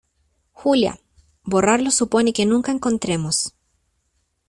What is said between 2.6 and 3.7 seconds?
encontremos